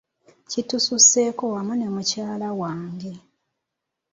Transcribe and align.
Kitususeko 0.49 1.43
wamu 1.53 1.73
ne 1.77 1.87
mukyala 1.93 2.47
wange. 2.59 3.13